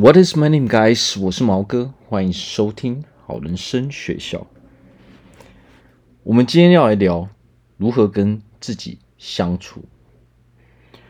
[0.00, 1.20] What is my name, guys？
[1.20, 4.46] 我是毛哥，欢迎收听好人生学校。
[6.22, 7.28] 我们今天要来聊
[7.76, 9.84] 如何跟自己相处。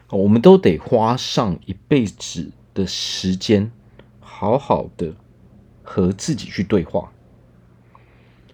[0.09, 3.71] 我们都得花上一辈子的时间，
[4.18, 5.14] 好好的
[5.84, 7.12] 和自己去对话。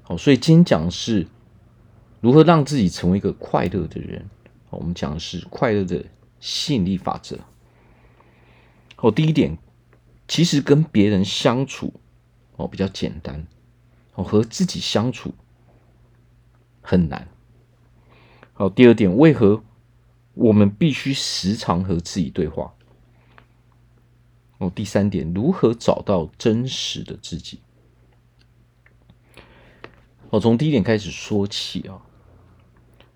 [0.03, 1.27] 好，所以今天讲的是
[2.21, 4.29] 如何让自己成为一个快乐的人。
[4.69, 6.05] 我们讲的是快乐的
[6.41, 7.39] 吸引力法则。
[8.97, 9.57] 好，第一点。
[10.29, 11.95] 其实跟别人相处
[12.57, 13.47] 哦比较简单，
[14.15, 15.35] 哦和自己相处
[16.81, 17.29] 很难。
[18.53, 19.63] 好，第二点，为何
[20.35, 22.73] 我们必须时常和自己对话？
[24.59, 27.61] 哦，第三点，如何找到真实的自己？
[30.31, 32.03] 哦，从第一点开始说起啊。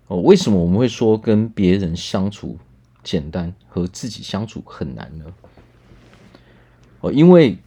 [0.07, 2.59] 哦，为什么我们会说跟别人相处
[3.03, 5.25] 简单，和自己相处很难呢？
[7.01, 7.57] 哦，因为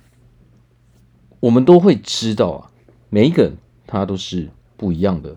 [1.40, 2.70] 我们都会知道啊，
[3.10, 5.36] 每一个人他都是不一样的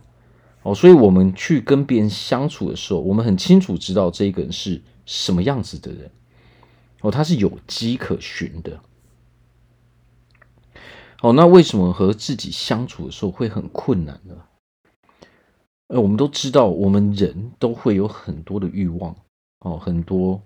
[0.64, 6.12] 哦，所以我们去跟别人相处的时候，我们很清楚知道这一个人是什么样子的人
[7.02, 8.80] 哦，他是有迹可循的。
[11.22, 14.36] 哦，那为什么和自己相处的时候会很困难呢？
[15.88, 19.16] 呃，我们都知道，我们人都会有很多的欲望
[19.60, 20.42] 哦，很多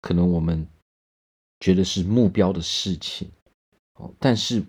[0.00, 0.66] 可能我们。
[1.60, 3.28] 觉得是目标的事情，
[3.94, 4.62] 哦，但是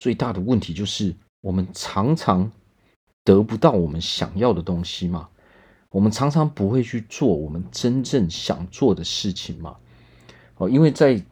[0.00, 2.50] 最大的问题就是我们常常
[3.22, 5.28] 得不到我们想要的东西嘛，
[5.90, 9.76] 我们常常不会去做我们真正想做的事情嘛，
[10.56, 11.22] 哦，因为在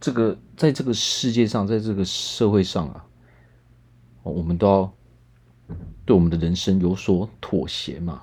[0.00, 3.04] 这个在这个世界上，在这个社会上啊，
[4.22, 4.94] 我们都要
[6.06, 8.22] 对我们的人生有所妥协嘛，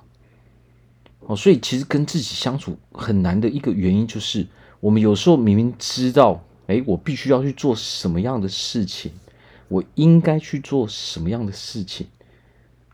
[1.20, 4.44] 哦，所以其实跟自己相处很难的一个原因就是。
[4.82, 9.12] 我们有时候明明知道，哎，我必须要去做什么样的事情，
[9.68, 12.08] 我应该去做什么样的事情，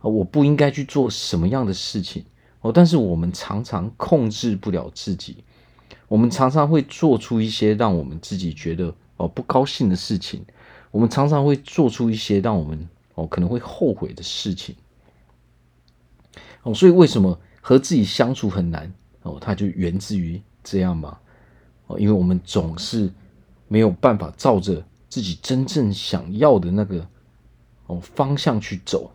[0.02, 2.26] 我不应该去做什么样的事情，
[2.60, 5.38] 哦，但是我们常常控制不了自己，
[6.08, 10.44] 我们常常会做出一些让我们自己觉得哦不高兴的事情，
[10.90, 14.76] 我们常常会做出一些让我们哦可能会后悔的事情，
[16.64, 18.92] 哦，所以为什么和自己相处很难？
[19.22, 21.18] 哦，它就源自于这样嘛。
[21.88, 23.10] 哦，因为我们总是
[23.66, 27.04] 没有办法照着自己真正想要的那个
[27.86, 29.10] 哦方向去走。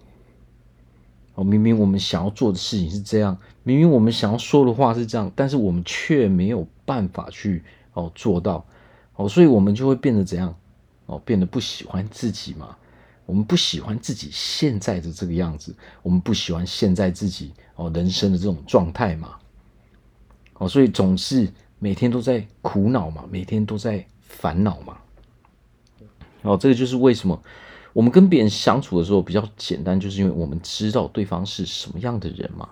[1.35, 7.63] 哦，明明我们想要做的事情是这样，明明我们想要说的话是这样，但是我们却没有办法去
[7.93, 8.65] 哦做到。
[9.15, 10.55] 哦，所以我们就会变得怎样？
[11.05, 12.75] 哦，变得不喜欢自己嘛。
[13.25, 19.35] 我们不喜欢自己现在的这个样子，我们不喜欢现在自己哦人生的这种状态嘛。
[20.55, 21.51] 哦，所以总是。
[21.83, 24.97] 每天都在苦恼嘛，每天都在烦恼嘛。
[26.43, 27.37] 哦，这个就是为什么
[27.91, 32.69] 我们跟别人相处的时候比较简单，就是因为我们知道对方是什么样的人嘛。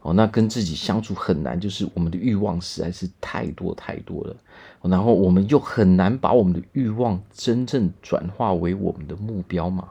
[0.00, 4.34] 哦，那跟自己相处很难，就是我们的欲望实在是太多太多了，
[4.80, 9.90] 然后我们又很难把我们的欲望真正转化为我们的目标嘛。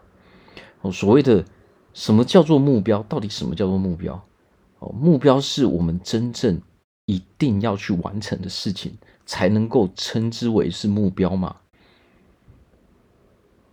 [0.81, 1.45] 哦，所谓的
[1.93, 3.03] 什么叫做目标？
[3.03, 4.19] 到底什么叫做目标？
[4.79, 6.59] 哦，目标是我们真正。
[7.09, 8.93] 一定要去完成的事情，
[9.25, 11.55] 才能够称之为是目标嘛。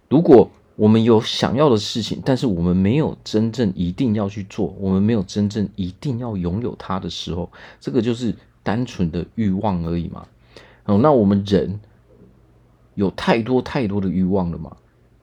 [0.08, 10.26] 如果我们有想要的事情，但是我们没有真正一定要去做，我们没有真正一定要拥有它的时候，这个就是单纯的欲望而已嘛。
[10.86, 11.78] 哦，那我们人
[12.94, 14.75] 有太多太多的欲望了嘛。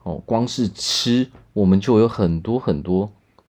[0.04, 3.10] 哦，光是吃，我们就有很多很多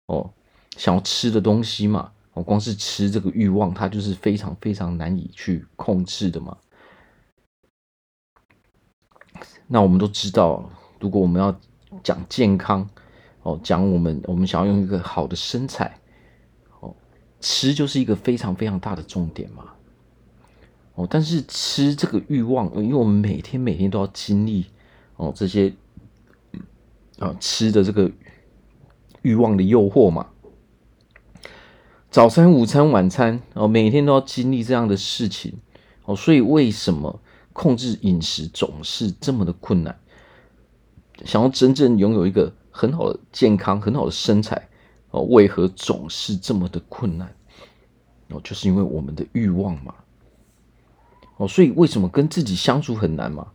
[0.07, 0.31] 哦
[0.75, 2.11] 想要吃的东西嘛。
[2.41, 6.57] 光是吃这个欲望，它就是非常非常难以去控制的嘛。
[9.67, 11.59] 那我们都知道，如果我们要
[12.03, 12.89] 讲健康，
[13.43, 15.99] 哦，讲我们我们想要用一个好的身材，
[16.79, 16.95] 哦，
[17.39, 19.65] 吃就是一个非常非常大的重点嘛。
[20.95, 24.65] 哦，但是吃这个欲望，因为我们每天每天都要经历
[25.15, 25.73] 哦这些
[27.19, 28.11] 啊吃的这个
[29.21, 30.27] 欲望的诱惑嘛。
[32.11, 35.53] 早餐、午餐、晚餐，哦，每天都要经历这样的事情，
[36.05, 37.19] 哦，所以为什么
[37.53, 39.95] 控制饮食总是这么的困难？
[41.23, 44.67] 想要真正拥有一个很好的健康、很好的身材，
[45.11, 47.31] 哦，为何总是这么的困难？
[48.29, 49.93] 哦，就是因为我们的欲望嘛。
[51.37, 53.45] 哦，所以为什么跟自己相处很难嘛？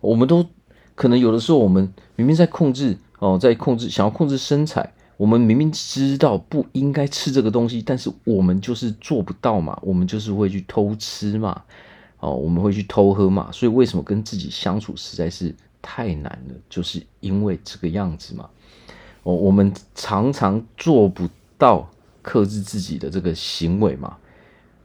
[0.00, 0.46] 我们都
[0.94, 4.94] 可能有的时候，我们明明在控制，哦，在控制，想要控制身材。
[5.16, 11.62] 我们明明知道不应该吃这个东西，但是我们就是做不到嘛，我们就是会去偷吃嘛，
[12.18, 16.54] 哦，我们会去偷喝嘛，所以为什么跟自己相处实在是太难了？
[16.68, 18.48] 就是因为这个样子嘛。
[19.22, 21.88] 哦，我们常常做不到
[22.20, 24.16] 克制自己的这个行为嘛。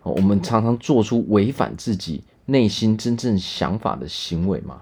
[0.04, 4.82] 哦，我们常常做出违反自己内心真正想法的行为嘛。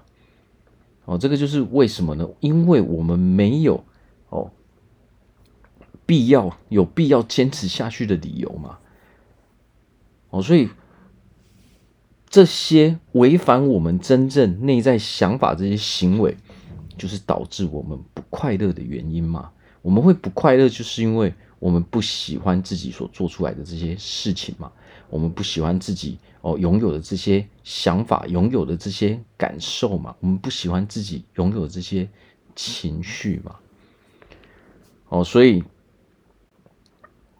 [1.06, 2.28] 哦，这个就是为什么呢？
[2.40, 3.82] 因为我们没有
[4.28, 4.50] 哦
[6.08, 8.78] 必要有必要坚持下去的理由嘛。
[10.30, 10.70] 哦，所以
[12.30, 16.34] 这些违反我们真正内在想法这些行为，
[16.96, 19.52] 就是导致我们不快乐的原因嘛。
[19.82, 24.72] 我们会不快乐，就是因为我们不喜欢自己所做出来的这些事情嘛。
[25.10, 30.16] 我们不喜欢自己哦拥有的这些想法，拥有的这些感受嘛。
[30.20, 32.08] 我们不喜欢自己拥有的这些
[32.56, 33.56] 情绪嘛。
[35.10, 35.62] 哦，所以。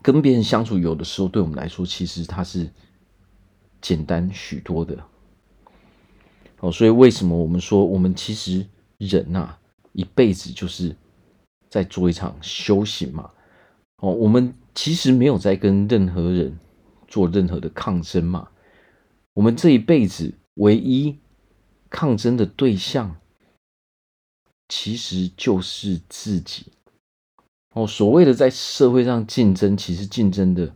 [0.03, 2.71] 跟别人相处，有的时候对我们来说，其实它是
[3.81, 4.97] 简单许多的。
[6.61, 8.67] 哦，所以为什么我们说，我们其实
[8.97, 9.56] 人呐，
[9.93, 10.97] 一辈子就是
[11.69, 13.31] 在做一场修行嘛。
[13.99, 16.59] 哦，我们其实没有在跟任何人
[17.06, 18.49] 做任何的抗争嘛。
[19.35, 21.19] 我们这一辈子唯一
[21.91, 23.17] 抗争的对象，
[24.69, 26.73] 其实就是自己。
[27.79, 30.69] 哦，所谓的在社会上竞争，其实竞争的，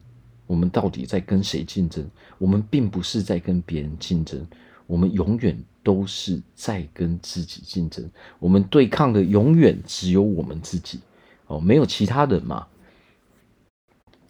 [0.46, 2.08] 我们到底在跟谁竞争？
[2.38, 4.46] 我们并不是在跟别人竞争，
[4.86, 8.08] 我们永远都是在跟自己竞争。
[8.38, 11.00] 我们对抗的永远只有我们自己，
[11.48, 12.68] 哦，没有其他人嘛。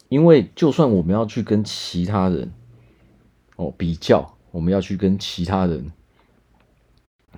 [0.09, 2.51] 因为就算我们要去跟其他人，
[3.57, 5.93] 哦，比较，我们要去跟其他人，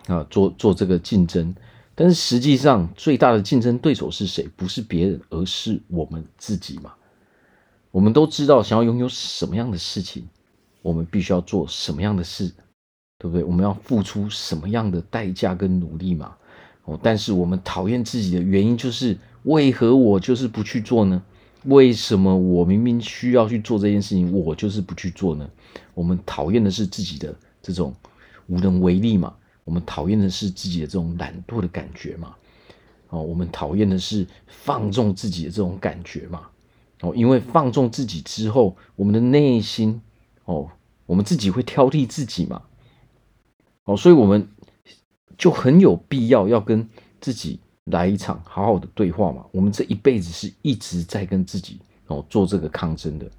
[0.07, 1.53] 啊，做做这个竞争。
[1.95, 4.49] 但是实际上，最大的竞争对手是谁？
[4.57, 6.93] 不是别人，而是我们自己嘛。
[7.91, 10.27] 我们都知道，想要拥有什么样的事情，
[10.83, 12.53] 我们必须要做什么样的事，
[13.19, 13.45] 对不对？
[13.45, 16.35] 我们要付出什么样的代价跟努力嘛。
[16.85, 21.23] 哦，但是我们讨厌自己的原因，就是为何我就是不去做呢？
[21.67, 25.49] 为什么我明明需要去做这件事情，我就是不去做呢？
[25.95, 27.95] 我们讨厌的是自己的这种
[28.49, 29.33] 无能为力嘛。
[29.65, 32.35] 我们讨厌的是自己的这种懒惰的感觉嘛？
[33.09, 36.49] 哦，我们讨厌的是放纵自己的这种感觉嘛？
[37.01, 40.01] 哦，因为放纵自己之后，我们的内心
[40.45, 40.69] 哦，
[41.07, 42.63] 我们自己会挑剔自己嘛？
[43.85, 44.49] 哦，所以我们
[45.39, 46.89] 就很有必要要跟
[47.21, 49.47] 自己来一场好好的对话嘛。
[49.53, 51.79] 我们这一辈子是一直在跟自己
[52.09, 53.31] 哦做这个抗争的。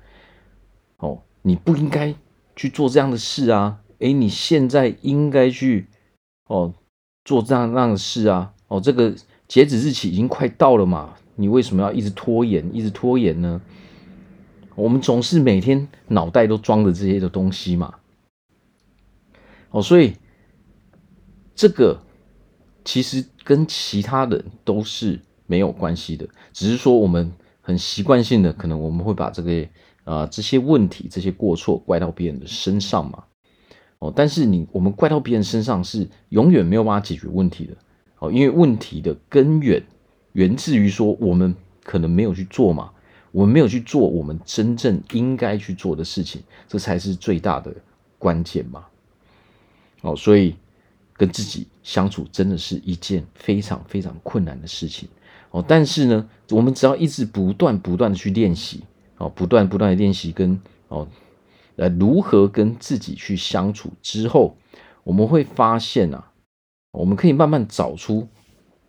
[0.97, 2.15] 哦，你不应该
[2.55, 3.81] 去做这样的事啊！
[3.99, 5.87] 诶，你现在应该去。
[6.47, 6.73] 哦，
[7.23, 8.53] 做这样那样的事啊！
[8.67, 9.13] 哦，这个
[9.47, 13.61] 截止日期已经快到了嘛，你为什么要一直拖延，一直拖延呢？
[14.75, 17.95] 我们总是每天脑袋都装着这些的东西嘛。
[19.71, 20.13] 哦，所以
[21.55, 21.99] 这个
[22.83, 27.31] 其实跟其他人都是没有关系的，只是说我们
[27.61, 29.67] 很习惯性的，可能我们会把这个
[30.03, 33.23] 啊、这些问题、这些过错怪到别人的身上嘛。
[34.13, 37.73] 但是你我们怪到别人身上是永远没有办法解决问题的。
[38.19, 39.83] 哦，因为问题的根源
[40.33, 41.53] 源自于说我们
[41.83, 42.89] 可能没有去做嘛，
[43.31, 47.73] 我们没有去做我们真正应该去做的事情，这才是最大的
[48.17, 48.85] 关键嘛。
[50.01, 50.55] 哦，所以
[51.13, 55.09] 跟自己相处真的是一件非常非常困难的事情。
[55.51, 58.83] 哦，但是呢，我们只要一直不断不断的去练习，
[59.17, 61.07] 哦，不断不断的练习跟哦。
[61.77, 64.57] 呃，如何跟自己去相处之后，
[65.03, 66.31] 我们会发现啊，
[66.91, 68.27] 我们可以慢慢找出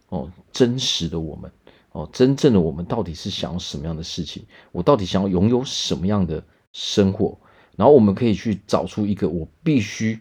[0.08, 1.50] 哦，真实的我们
[1.92, 4.44] 哦，真正的我们到底是想要什么样的事情？
[4.70, 7.38] 我到底想要拥有什么样的生活？
[7.76, 10.18] 然后我们可以去找出一个我必须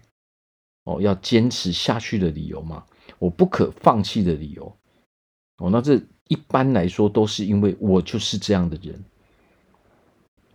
[0.83, 2.83] 哦要坚持下去的理由嘛，
[3.19, 4.75] 我不可放弃的理由
[5.57, 5.69] 哦。
[5.69, 9.03] 那这一般来说都是因为我就是这样的人。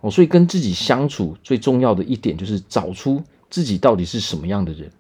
[0.02, 4.90] 哦，所以跟自己相处最重要的一点就是找出自己到底是什么样的人，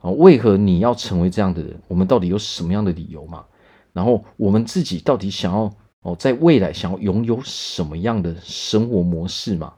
[0.00, 1.78] 啊，为何你要成为这样的人？
[1.88, 3.44] 我们到底有什么样的理由嘛？
[3.92, 9.72] 然后我们自己到底想要哦，在未来想要拥有什么样的生活模式嘛？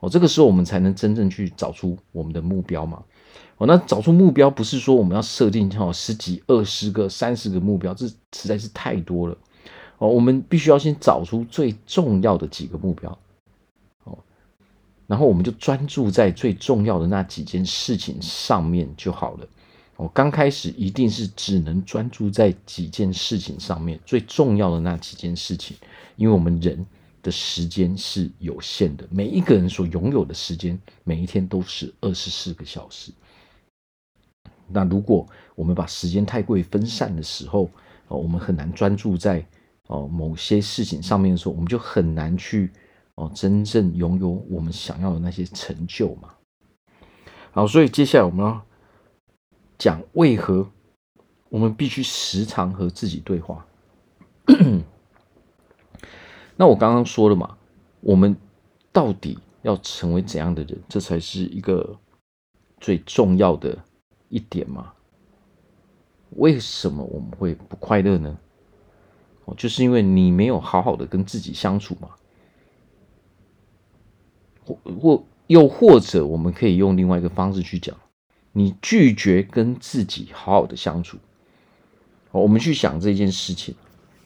[0.00, 3.02] 哦，这个时候我们才能真正去找出我们的目标嘛。
[3.58, 9.38] 哦，那找出目标不是说我们要设定好十几、二十个、三十个目标，这实在是太多了。
[9.98, 13.16] 哦，我们必须要先找出最重要的几个目标。
[15.12, 19.46] 然后我们就专注在最重要的那几件事情上面就好了。
[19.96, 25.76] 哦，刚开始一定是只能专注在几件事情上面，最重要的那几件事情，
[26.16, 26.86] 因为我们人
[27.22, 33.12] 的时间是有限的，每一个人所拥有的时间，每一天都是二十四个小时。
[34.66, 37.68] 那如果我们把时间太过于分散的时候，
[38.08, 39.44] 哦，我们很难专注在
[39.88, 42.70] 哦某些事情上面的时候，我们就很难去
[43.14, 46.34] 哦真正拥有我们想要的那些成就嘛。
[47.52, 48.62] 好，所以接下来我们要
[49.76, 50.70] 讲为何
[51.50, 53.66] 我们必须时常和自己对话。
[56.56, 57.56] 那我刚刚说了嘛，
[58.00, 58.36] 我们
[58.90, 61.98] 到底要成为怎样的人，这才是一个
[62.80, 63.76] 最重要的
[64.28, 64.92] 一点嘛。
[66.36, 68.38] 为什么我们会不快乐呢？
[69.44, 72.08] 哦，就是因为你没有好好的跟自己相处嘛。
[75.00, 77.96] 或又或者，我们可以用另外一个方式去讲，
[78.52, 81.18] 你拒绝跟自己好好的相处。
[82.30, 83.74] 我们去想这件事情，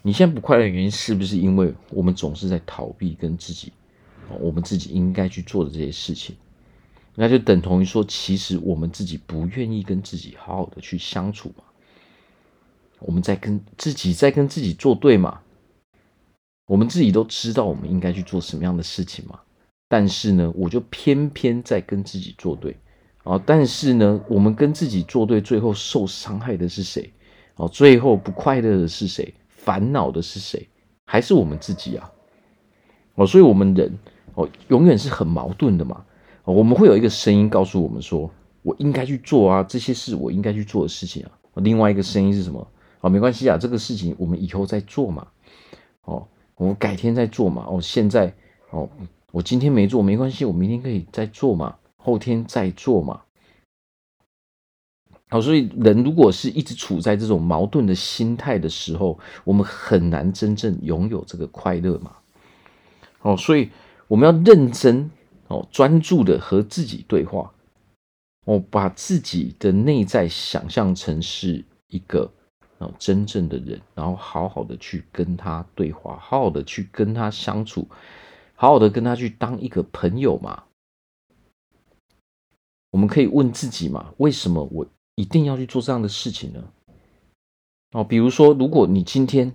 [0.03, 3.73] 你现在不快乐的原因是不是因为我们总是在逃避跟自己，
[4.41, 6.37] 我们自己应该去做的这些事情？
[7.17, 11.65] 那就等同于说，其实我们自己不愿意跟自己好好的去相处嘛。
[13.01, 15.41] 我们在跟自己在跟自己作对嘛？
[16.67, 19.41] 我们自己都知道我们应该去做什么样的事情嘛？
[19.89, 22.77] 但是呢，我就偏偏在跟自己作对
[23.23, 23.41] 啊！
[23.47, 27.13] 但是呢，我们跟自己作对，最后受伤害的是谁？
[27.57, 29.33] 哦，最后不快乐的是谁？
[29.49, 30.69] 烦恼的是谁？
[31.05, 32.13] 还是我们自己啊？
[33.15, 33.97] 哦，所以我们人
[34.35, 36.05] 哦，永远是很矛盾的嘛。
[36.45, 38.31] 我们会有一个声音告诉我们说
[38.63, 41.31] ：“我应该去做啊，这些是我应该去做的事情啊。”
[41.63, 42.65] 另外一个声音是什么？
[43.01, 45.27] 哦，没关系啊，这个事情我们以后再做嘛。
[46.03, 47.65] 哦，我们改天再做嘛。
[47.69, 48.33] 哦，现在
[48.71, 48.89] 哦，
[49.37, 53.21] 我今天没做没关系，我明天可以再做嘛，后天再做嘛。
[55.29, 62.17] 好，所以人如果是一直处在这种矛盾的心态的时候，我们很难真正拥有这个快乐嘛。
[63.21, 63.69] 哦，所以
[64.09, 65.11] 我们要认真
[65.49, 67.53] 哦，专注的和自己对话。
[68.47, 72.33] 哦，把自己的内在想象成是一个。
[72.79, 77.89] 哦真正的人，然后好好的去跟他对话，好好的去跟他相处，
[78.57, 80.65] 好好的跟他去当一个朋友嘛。
[82.91, 86.65] 我们可以问自己嘛，为什么我一定要去做这样的事情呢？
[87.93, 89.55] 哦，比如说，如果你今天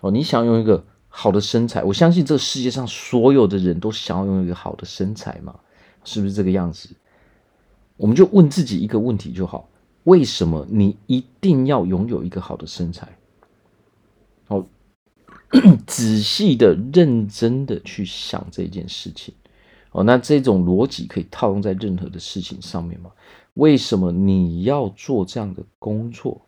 [0.00, 5.58] 哦，你想用一个好的身材，我相信这个世界上所有的人都想要用一个好的身材嘛，
[6.04, 6.90] 是不是这个样子？
[7.96, 9.68] 我们就问自己一个问题就好。
[10.04, 13.18] 为什么你一定要拥有一个好的身材？
[14.46, 14.66] 哦，
[15.86, 19.34] 仔细的、认真的去想这件事情。
[19.92, 23.10] 哦，那这种逻辑可以套用在任何的事情上面吗？
[23.54, 26.42] 为什么你要做这样的工作？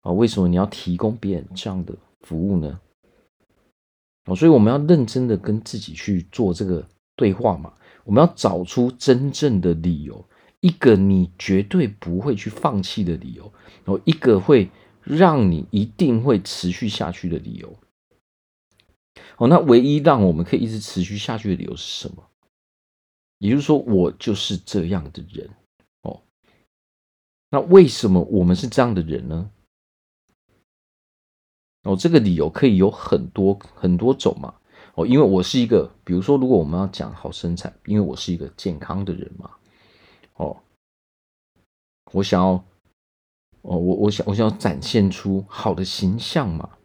[0.00, 2.80] 啊，为什么你要提供别人这样的服务呢？
[4.24, 7.72] 哦，所以我们要认真的跟自己去做这个对话嘛。
[8.04, 10.24] 我们要找出真正的理由。
[10.60, 13.52] 一个你绝对不会去放弃的理由，
[13.84, 14.68] 然后一个会
[15.04, 17.72] 让你一定会持续下去的理由。
[19.36, 22.24] 哦，那唯一让我们可以一直持续下去的理由是什么？
[23.38, 25.48] 也就是说，我就是这样的人。
[26.02, 26.20] 哦，
[27.50, 29.50] 那为什么我们是这样的人呢？
[31.84, 34.54] 哦，这个理由可以有很多很多种嘛。
[34.94, 39.52] 哦，因为我是一个，比如说，如果我们要讲好身材，因为我是一个健康的人嘛。
[40.34, 40.56] 哦，
[42.12, 42.52] 我想要，
[43.62, 46.77] 哦，我我想我想要展现出好的形象嘛，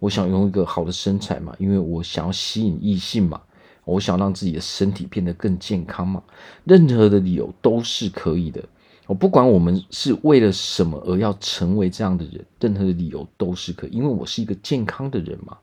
[0.00, 3.40] 我想用一个好的身材嘛，因为我想要吸引异性嘛，
[3.84, 6.20] 我想让自己的身体变得更健康嘛，
[6.64, 8.60] 任何的理由都是可以的。
[9.06, 15.56] 我不管我们是为了什么而要成为这样的人，任何的理由都是可以，因为我是一个健康的人嘛。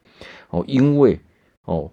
[0.52, 1.20] 哦，因为
[1.66, 1.92] 哦。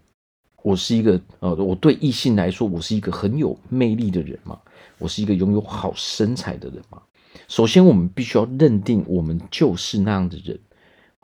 [0.65, 4.59] 我是一个呃，我对异性来说，我是一个很有魅力的人嘛。
[4.97, 7.03] 我是一个拥有好身材的人嘛。
[7.49, 10.59] 首先，我们必须要认定我们就是那样的人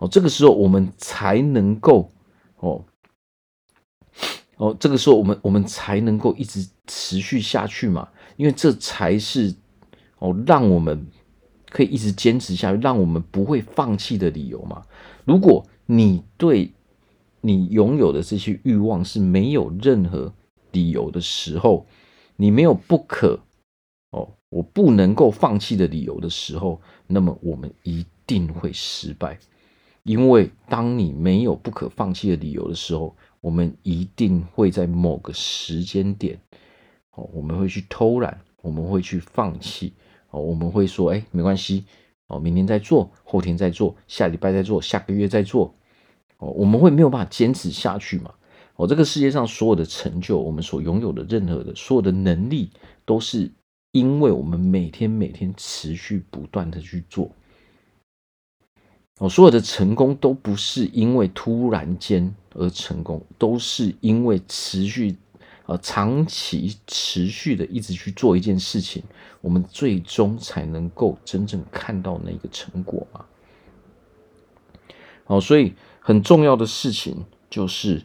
[0.01, 0.09] 哦。
[0.09, 2.11] 这个时候，我们才能够
[2.57, 2.85] 哦
[4.57, 8.09] 哦，这个时候我们我们才能够一直持续下去嘛。
[8.37, 9.55] 因为这才是
[10.19, 11.07] 哦，让我们
[11.69, 14.83] 可以一直坚持下去，让我们不会放弃的理由嘛。
[15.25, 16.73] 如果你对
[17.43, 20.33] 你拥有的这些欲望是没有任何
[20.73, 21.87] 理由的时候，
[22.37, 23.39] 你没有不可
[24.13, 29.39] 哦，我不能够放弃的理由的时候，那么我们一定会失败。
[30.03, 36.39] 因为当你没有不可放弃的理由的时候，我们一定会在某个时间点，
[37.13, 39.93] 哦，我们会去偷懒，我们会去放弃，
[40.31, 41.85] 哦，我们会说，哎，没关系，
[42.29, 45.75] 哦，明天再做，后天再做，下礼拜再做，下个月再做。
[46.39, 48.33] 哦，我们会没有办法坚持下去嘛？
[48.77, 52.71] 哦，这个世界上所有的成就，我们所拥有的任何的所有的能力，
[53.05, 53.51] 都是
[53.93, 57.31] 因为我们每天每天持续不断的去做。
[59.21, 65.15] 哦，所有的成功都不是因为突然间而成功，都是因为持续，
[65.67, 69.03] 呃，长期持续的一直去做一件事情，
[69.43, 73.27] 我们最终才能够真正看到那个成果嘛。
[75.27, 78.03] 哦，所以很重要的事情就是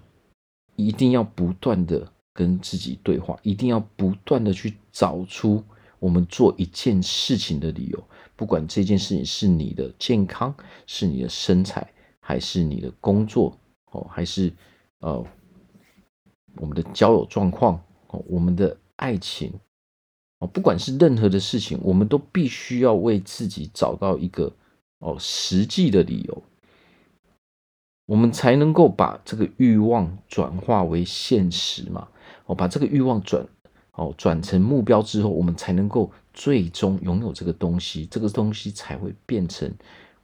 [0.76, 5.64] 一定要不断的跟自己对话，一定要不断的去找出
[6.00, 8.04] 我们做一件事情的理由。
[8.38, 10.54] 不管这件事情是你的健康，
[10.86, 11.90] 是你的身材，
[12.20, 13.58] 还是你的工作，
[13.92, 14.52] 哦，还是
[15.00, 15.26] 呃
[16.58, 19.54] 我们的交友状况，哦，我们的爱情，
[20.40, 24.52] 哦，不管是任何的事情，我们都必须要为自己找到一个
[25.00, 26.44] 哦实际的理由，
[28.06, 32.10] 我们才能够把这个欲望转化为现实嘛，
[32.48, 33.48] 哦，把这个欲望转
[33.94, 36.12] 哦转成目标之后，我们才能够。
[36.36, 39.74] 最终拥有这个东西，这个东西才会变成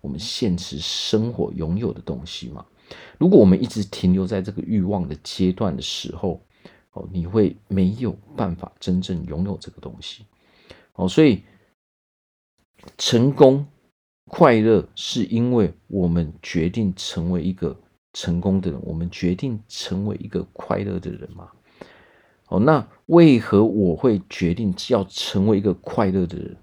[0.02, 2.66] 我们现实生活拥有的东西嘛。
[3.18, 6.46] 如果我们一直停留在这个欲望的阶段的时候，
[6.92, 10.26] 哦，你会没有办法真正拥有这个东西。
[10.96, 11.42] 哦，所以
[12.98, 13.66] 成功、
[14.26, 17.80] 快乐，是因为我们决定成为一个
[18.12, 21.50] 成功的人，我们决定成为一个快乐的人嘛。
[22.50, 26.56] 哦，那为何我会决定要成为一个快乐的人？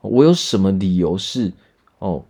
[0.00, 1.52] 我有什么理由是
[1.98, 2.24] 哦，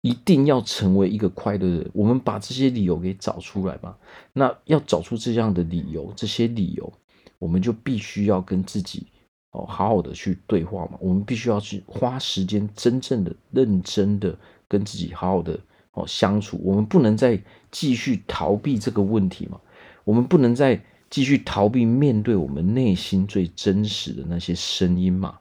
[0.00, 1.90] 一定要成为一个快乐的人？
[1.94, 3.96] 我们把这些理由给找出来吧。
[4.32, 6.92] 那要找出这样的理由，这些理由，
[7.38, 9.06] 我们就必须要跟自己
[9.52, 10.98] 哦好好的去对话嘛。
[11.00, 15.56] 我们必须要去花时间，真正的、认真的跟自己好好的
[15.92, 16.58] 哦相处。
[16.64, 19.60] 我们不能再继续逃避这个问题嘛。
[20.02, 20.82] 我们不能再。
[21.12, 25.38] 继续逃避面对我们内心最真实的那些声音嘛？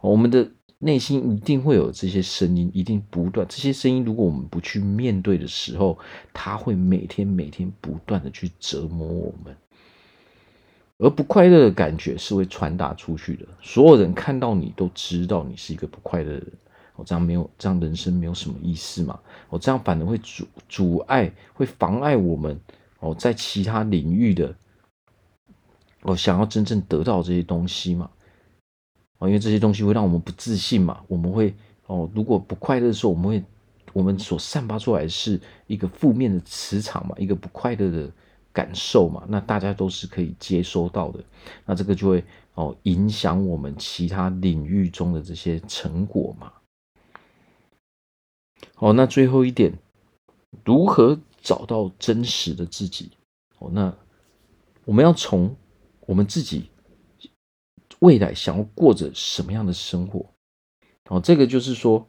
[0.00, 0.48] 我们的
[0.78, 3.44] 内心一定会有这些声音，一定不断。
[3.48, 5.98] 这些声音如果我们不去面对的时候，
[6.32, 9.56] 它会每天每天不断的去折磨我们。
[10.98, 16.52] 而不快乐的感觉是会传达出去的，所有人看到你都知道你是一个不快乐的人。
[16.94, 19.18] 我这样没有，这样人生没有什么意思嘛？
[19.48, 22.56] 我这样反而会阻阻碍，会妨碍我们
[23.00, 24.54] 哦，在其他领域的。
[26.08, 28.10] 哦想要真正得到这些东西嘛？
[29.18, 31.02] 哦，因为这些东西会让我们不自信嘛。
[31.06, 31.54] 我们会
[31.86, 33.44] 哦，如果不快乐的时候，我们会
[33.92, 38.10] 我们所散发出来是一个负面的磁场嘛，一个不快乐的
[38.54, 39.22] 感受嘛。
[39.28, 41.22] 那大家都是可以接收到的。
[41.66, 46.52] 那这个就会哦影响我们其他领域中的这些成果嘛。
[48.76, 49.72] 哦，那最后一点，
[50.64, 53.10] 如何找到真实的自己？
[53.58, 53.94] 哦，那
[54.86, 55.54] 我们要从。
[56.08, 56.70] 我们自己
[57.98, 60.24] 未来想要过着什么样的生活？
[61.10, 62.08] 哦，这个就是说，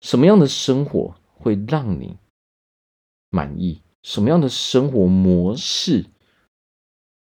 [0.00, 2.16] 什么样的生活会让你
[3.28, 3.82] 满意？
[4.04, 6.06] 什么样的生活模式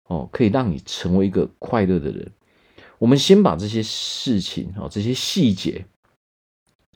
[0.05, 2.31] 哦，可以让你成为一个快乐的人？
[2.99, 5.87] 我们先把这些事情哦，这些细节，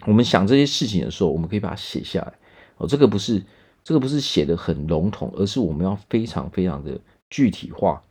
[0.07, 2.39] 我们想这些事情的时候，我们可以把它写下来。
[2.77, 3.43] 哦，这个不是
[3.83, 8.05] 这个不是写的很笼统，而是我们要非常非常的具体化。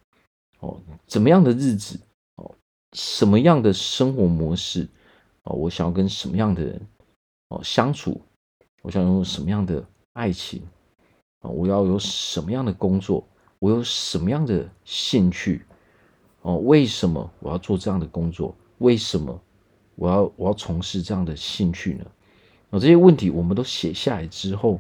[0.64, 2.00] 哦，怎么样的日子？
[2.36, 2.56] 哦，
[2.94, 4.88] 什么样的生活模式？
[5.44, 6.82] 哦，我想要跟什么样的人
[7.50, 8.22] 哦相处？
[8.82, 10.62] 我想拥有什么样的爱情？
[11.42, 13.28] 啊，我要有什么样的工作？
[13.60, 15.66] 我有什么样的兴趣？
[16.44, 18.56] 哦，为什么我要做这样的工作？
[18.78, 19.38] 为什么
[19.96, 22.06] 我要我要从事这样的兴趣呢？
[22.70, 24.80] 哦，这些问题我们都写下来之后，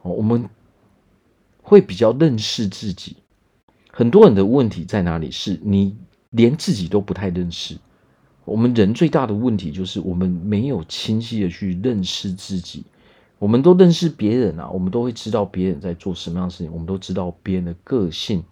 [0.00, 0.48] 哦，我们
[1.62, 3.16] 会比较认识自己。
[3.94, 5.30] 很多人的问题在哪里？
[5.30, 5.94] 是你
[6.30, 7.76] 连自己都不太认识。
[8.46, 12.84] 我们人最大的问题就是我们没有清晰的去认识自己。
[13.38, 18.42] 我们都认识别人啊，我们都会知道别人在做什么样的事情，我们都知道别人的个性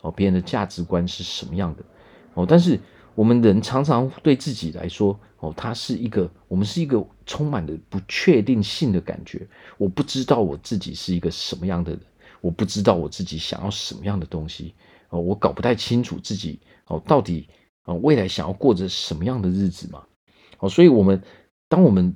[0.00, 1.84] 哦，别人的价值观是什么样的
[2.32, 2.46] 哦。
[2.48, 2.80] 但是
[3.14, 9.46] 我们人常常对自己来说哦，他是一个，我们是一个充满了不确定性的感觉。
[9.76, 12.00] 我不知道我自己是一个什么样的人。
[12.40, 14.72] 我不知道我自己想要什么样的东西
[15.10, 17.48] 哦，我搞不太清楚自己哦，到底
[17.82, 20.04] 啊未来想要过着什么样的日子嘛？
[20.58, 21.22] 哦，所以我们
[21.68, 22.14] 当我们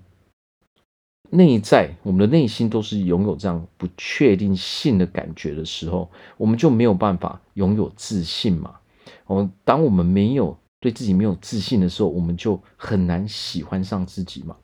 [1.30, 8.80] 内在我们的内心都是拥有这样不确定性的感觉的时候，我们就没有办法拥有自信嘛。
[9.26, 14.56] 哦，当我们没有对自己没有自信的时候，我们就很难喜欢上自己嘛。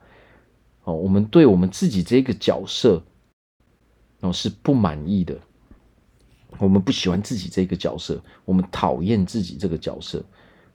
[0.84, 3.02] 哦，我们对我们自己这个角色
[4.20, 5.38] 哦是不满意的。
[6.58, 10.24] 我们不喜欢自己这个角色，我们讨厌自己这个角色，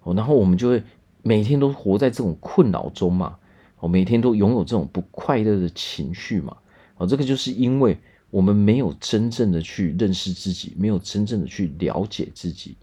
[0.03, 0.83] 哦，然后我们就会
[1.21, 3.37] 每天都活在这种困扰中嘛，
[3.79, 6.57] 哦，每天都拥有这种不快乐的情绪嘛，
[6.97, 7.97] 哦，这个就是因为
[8.29, 12.75] 我们没有真正的去认识自己，没有真正的去了解自己，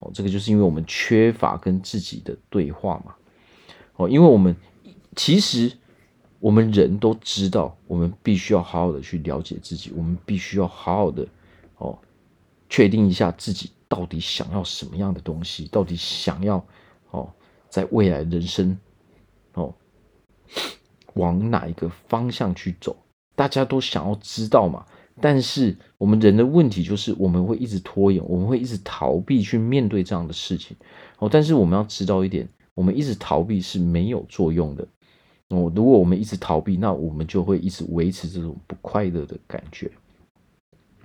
[0.00, 3.14] 哦，这个就是因为我们缺乏跟自己的对话嘛，
[3.96, 4.56] 哦，因为我们
[5.14, 5.70] 其实
[6.38, 11.26] 我们人都知道，我们必须要好好的去了解自己，我们必须要好好的，
[12.70, 16.64] 确定一下自己到底想要什么样的东西，到底想要
[17.10, 17.30] 哦。
[17.68, 18.76] 在未来人生，
[19.54, 19.72] 哦，
[21.14, 22.96] 往哪一个方向去走？
[23.36, 24.84] 大家都想要知道嘛。
[25.20, 30.76] 但是我们人的问题就是，我们会一直拖延，我们会一直逃避去面对这样的事情。
[31.20, 34.82] 哦，但是我们要知道一点，我们一直逃避是没有作用的。
[35.50, 39.88] 哦，如果我们一直逃避，那我们就会一直维持这种不快乐的感觉。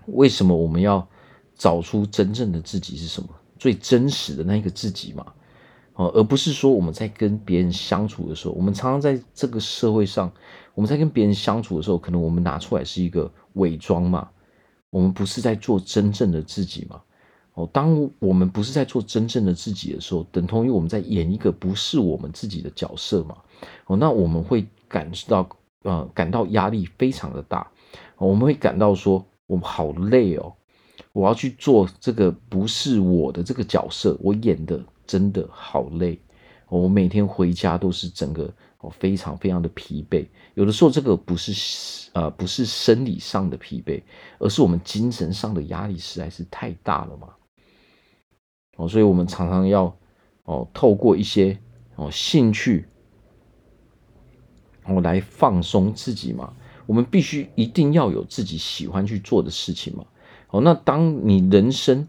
[0.08, 1.08] 为什么我们要
[1.56, 3.30] 找出真正的自己是什么？
[3.58, 5.26] 最真实的那个自己嘛？
[5.94, 10.30] 哦，而不是说我们在跟别人相处的时候，我们常常在这个社会上，
[10.74, 14.30] 我们在跟别人相处的时候，可能我们拿出来是一个伪装嘛，
[14.90, 17.02] 我们不是在做真正的自己嘛。
[17.54, 23.38] 哦，当我们不是在做真正的自己的时候，等同于我们在演一个不是我们自己的角色嘛。
[23.86, 25.50] 哦，那我们会感受到，
[25.84, 27.72] 呃，感到压力非常的大，
[28.18, 30.52] 我们会感到说，我们好累哦，
[31.16, 34.84] 我要去做这个不是我的这个角色，我演的。
[35.08, 36.20] 真的好累，
[36.68, 40.26] 我每天回家都是整个哦非常非常的疲惫。
[40.56, 44.02] 有的时候这个不是呃不是生理上的疲惫，
[44.40, 47.30] 而是我们精神上的压力实在是太大了嘛。
[48.78, 49.96] 哦，所以我们常常要
[50.46, 51.56] 哦透过一些
[51.98, 52.88] 哦兴趣
[54.86, 56.52] 哦来放松自己嘛。
[56.88, 60.04] 我们必须一定要有自己喜欢去做的事情嘛。
[60.56, 62.08] 哦，那当你人生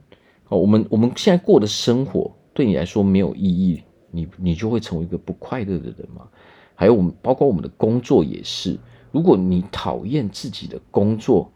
[0.48, 2.32] 哦我们我们现在过的生活。
[2.54, 6.26] 对你来说没有意义，你你就会成为一个不快乐的人嘛。
[6.74, 8.78] 还有我们，包括我们的工作也是。
[9.12, 11.52] 如果你讨厌自己的工作，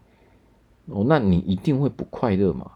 [0.85, 2.73] 哦，那你一定会不快乐嘛。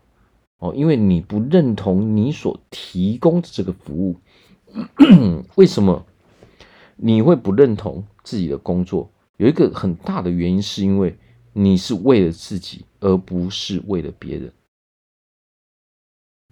[0.57, 4.15] 哦，因为你不认同你所提供的这个服务。
[5.53, 6.03] 为什么
[6.95, 9.11] 你会不认同自己的工作？
[9.37, 11.15] 有一个很大的原因，是因为
[11.57, 14.51] 你是为了自己，而不是为了别人。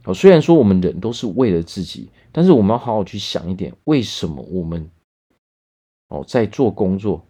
[0.05, 4.89] 哦，虽然说我们人都是为了自己，但是我们要好好去想一点，为什么我们
[6.07, 7.25] 哦在做工作？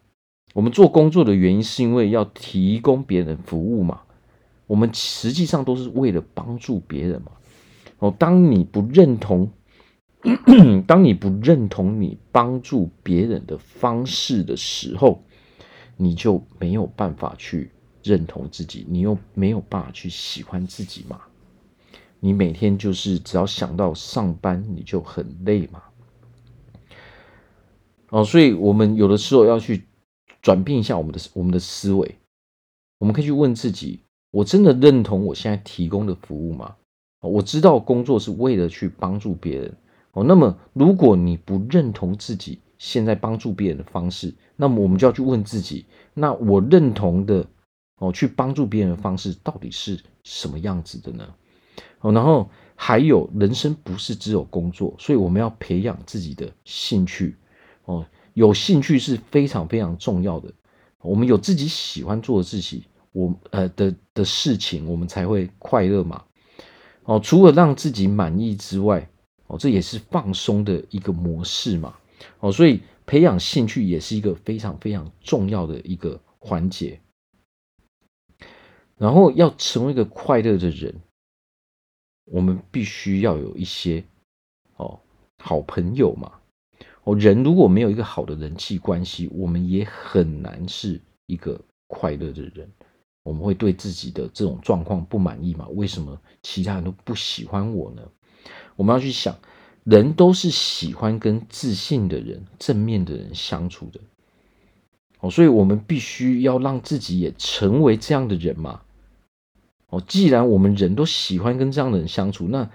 [0.53, 4.01] 我们做工作的原因是因为要提供别人服务嘛？
[4.67, 7.31] 我们实际上都是为了帮助别人嘛？
[7.97, 9.49] 哦，当你不认同，
[10.85, 15.23] 当你不认同你帮助别人的方式的时候，
[15.97, 17.71] 你就没有办法去
[18.03, 21.21] 认同自己，你又没有办法去喜欢自己嘛？
[22.19, 25.83] 你每天就是只要想到上班，你就很累嘛。
[28.09, 29.83] 哦，所以我们有的时候要去
[30.41, 32.15] 转变一下我们的我们的思维。
[32.99, 33.99] 我们可以去问自己：
[34.31, 36.75] 我真的认同我现在提供的服务吗？
[37.21, 39.75] 我知道工作是为了去帮助别人。
[40.11, 47.47] 哦，那么如果你不认同自己现在帮助别人的方式，那么我们就要去问自己：那我认同的
[47.99, 51.25] 哦，去帮助别人的方式到底是什么样子的呢？
[52.01, 57.37] 哦，然后还有，人生不是只有工作，所以我们要培养自己的兴趣。
[57.85, 60.51] 哦，有兴趣是非常非常重要的。
[60.99, 66.21] 我们有自己喜欢做的事情，我呃的的事情，我们才会快乐嘛。
[67.05, 69.09] 哦，除了让自己满意之外，
[69.47, 71.93] 哦，这也是放松的一个模式嘛。
[72.39, 76.99] 哦，所以培养兴趣也是一个非常非常重要的一个环节。
[78.97, 81.01] 然后要成为一个快乐的人。
[82.25, 84.01] 我们必须要有一些
[84.77, 84.97] 哦
[85.39, 86.31] 好朋友嘛
[87.03, 92.71] 哦，人如果没有一个好的人际关系，我们也很难是一个快乐的人。
[93.23, 95.67] 我们会对自己的这种状况不满意嘛？
[95.69, 98.01] 为什么其他人都不喜欢我呢？
[98.77, 99.37] 我们要去想，
[99.83, 103.99] 人都是喜欢跟自信的人、正面的人相处的
[105.19, 108.81] 哦，所以我们必须要让自己也成为这样的人嘛。
[109.89, 112.69] 哦，既然我们人都喜欢跟这样的人相处，那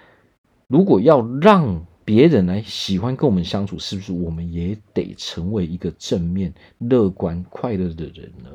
[0.67, 8.51] 如果要让别人来喜欢跟我们相处，是不是我们也得成为一个正面、乐观、快乐的人呢？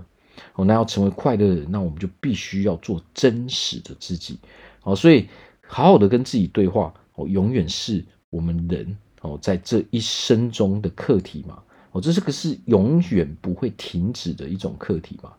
[0.55, 4.39] 哦，那要成为快乐的人，那我们就必须要做真实的自己。
[4.83, 5.27] 哦，所以
[5.67, 11.61] 好好的跟自己对话，哦，永远是我们人哦在这一生中的课题嘛。
[11.91, 15.31] 哦，这是个是永远不会停止的一种课题嘛。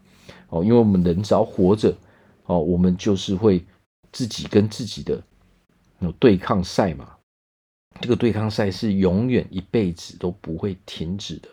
[0.51, 1.93] 哦，因为我们人只要活着。
[2.47, 3.65] 哦，我们就是会
[4.13, 5.21] 自己跟自己的
[5.99, 7.11] 有对抗赛嘛。
[8.01, 11.49] 这个对抗赛是永远一辈子都不会停止的。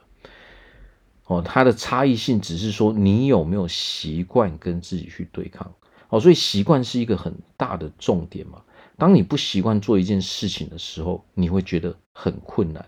[1.26, 5.74] 哦，它的差异性只是说你有没有习惯跟自己去对抗。
[6.10, 8.62] 哦，所以习惯是一个很大的重点嘛。
[9.02, 12.88] 当你不习惯做一件事情的时候，你会觉得很困难。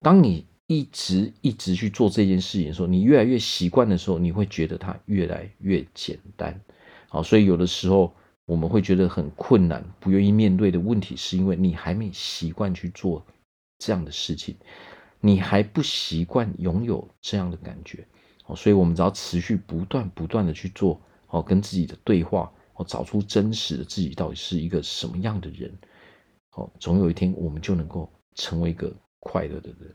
[0.00, 6.60] 当你一直一直去做这件事情的时候，你越来越习惯的时候，你会觉得它越来越简单。
[7.08, 8.12] 好，所以有的时候
[8.44, 13.24] 我们会觉得很困难，不愿意面对的问题，是因为你还没习惯去做
[13.78, 14.56] 这样的事情，
[15.20, 18.04] 你还不习惯拥有这样的感觉。
[18.42, 22.52] 好，所以我们只要持续不断不断的去做，好，跟自己的对话，
[22.84, 25.72] 找出真实的自己到底是一个什么样的人。
[26.50, 29.94] 好，总有一天我们就能够成为一个快乐的人。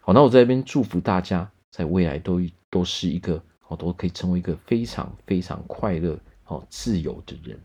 [0.00, 7.58] 好，那我在这边祝福大家，在未来都都是一个，好，都可以成为一个非常非常快乐、好自由的人。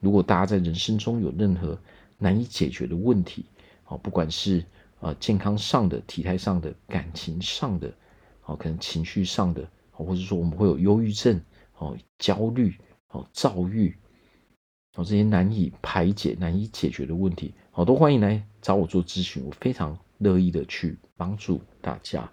[0.00, 1.78] 如果大家在人生中有任何
[2.18, 3.46] 难以解决的问题，
[3.82, 4.62] 好，不管是
[5.00, 7.92] 呃健康上的、体态上的、感情上的，
[8.42, 11.40] 好，可能情绪上的，或者说我们会有忧郁症、
[11.72, 12.76] 好焦虑、
[13.14, 13.96] 好躁郁，
[14.96, 22.28] 好这些难以排解、难以解决的问题，好，都欢迎来找我做咨询，我非常乐意的去帮助大家。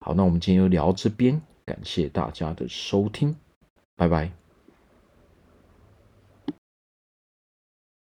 [0.00, 3.36] 好，那我们今天就聊这边，感谢大家的收听，
[3.94, 4.32] 拜拜。